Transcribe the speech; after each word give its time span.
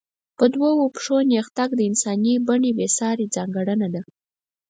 په 0.37 0.45
دوو 0.53 0.91
پښو 0.95 1.17
نېغ 1.31 1.45
تګ 1.57 1.69
د 1.75 1.81
انساني 1.89 2.33
بڼې 2.47 2.71
بېسارې 2.77 3.25
ځانګړنه 3.35 3.87
ده. 3.93 4.01